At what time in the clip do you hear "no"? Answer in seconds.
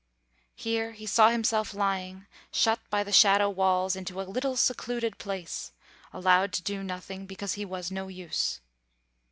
7.91-8.07